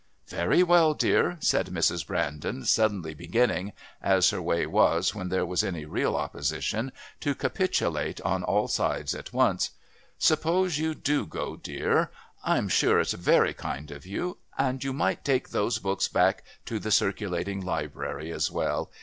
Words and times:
"Very 0.29 0.63
well, 0.63 0.95
dear," 0.95 1.37
said 1.41 1.67
Mrs. 1.67 2.07
Brandon, 2.07 2.65
suddenly 2.65 3.13
beginning, 3.13 3.71
as 4.01 4.31
her 4.31 4.41
way 4.41 4.65
was 4.65 5.13
when 5.13 5.29
there 5.29 5.45
was 5.45 5.63
any 5.63 5.85
real 5.85 6.15
opposition, 6.15 6.91
to 7.19 7.35
capitulate 7.35 8.19
on 8.21 8.41
all 8.43 8.67
sides 8.67 9.13
at 9.13 9.31
once. 9.31 9.69
"Suppose 10.17 10.79
you 10.79 10.95
do 10.95 11.27
go, 11.27 11.55
dear. 11.55 12.09
I'm 12.43 12.67
sure 12.67 12.99
it's 12.99 13.13
very 13.13 13.53
kind 13.53 13.91
of 13.91 14.07
you. 14.07 14.39
And 14.57 14.83
you 14.83 14.91
might 14.91 15.23
take 15.23 15.49
those 15.49 15.77
books 15.77 16.07
back 16.07 16.43
to 16.65 16.79
the 16.79 16.89
Circulating 16.89 17.61
Library 17.63 18.31
as 18.31 18.49
well. 18.49 18.89